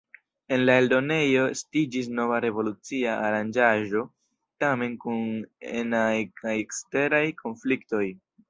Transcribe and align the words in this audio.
En 0.55 0.61
la 0.67 0.75
eldonejo 0.83 1.41
estiĝis 1.55 2.07
nova 2.19 2.39
revolucia 2.45 3.13
aranĝaĵo, 3.27 4.03
tamen 4.65 4.99
kun 5.05 5.23
enaj 5.83 6.11
kaj 6.43 6.59
eksteraj 6.67 7.25
konfliktoj. 7.45 8.05